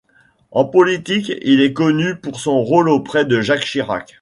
En 0.49 0.65
politique, 0.65 1.31
il 1.43 1.61
est 1.61 1.73
connu 1.73 2.15
pour 2.15 2.39
son 2.39 2.63
rôle 2.63 2.89
auprès 2.89 3.23
de 3.23 3.39
Jacques 3.39 3.65
Chirac. 3.65 4.09